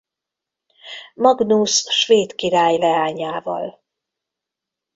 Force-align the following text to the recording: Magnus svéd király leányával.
Magnus 1.13 1.77
svéd 1.87 2.35
király 2.35 2.77
leányával. 2.77 3.83